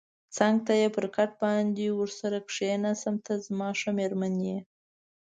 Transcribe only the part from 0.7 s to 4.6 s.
یې پر کټ باندې ورسره کېناستم، ته زما ښه مېرمن یې.